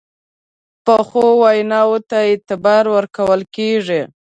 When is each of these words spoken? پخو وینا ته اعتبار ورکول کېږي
پخو 0.85 1.25
وینا 1.41 1.81
ته 2.09 2.17
اعتبار 2.29 2.83
ورکول 2.95 3.41
کېږي 3.55 4.01